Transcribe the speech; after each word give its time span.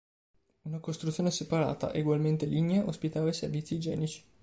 Una 0.63 0.79
costruzione 0.79 1.29
separata, 1.29 1.93
egualmente 1.93 2.47
lignea, 2.47 2.87
ospitava 2.87 3.29
i 3.29 3.33
servizi 3.33 3.75
igienici. 3.75 4.23